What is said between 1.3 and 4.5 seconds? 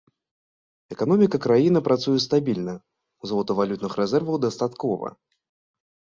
краіны працуе стабільна, золатавалютных рэзерваў